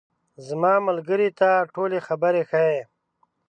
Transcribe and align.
زما 0.47 0.73
ملګري 0.87 1.29
ته 1.39 1.49
ټولې 1.73 1.99
خبرې 2.07 2.41
ښیې. 2.49 2.81